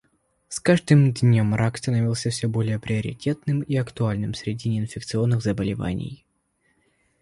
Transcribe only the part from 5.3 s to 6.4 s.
заболеваний.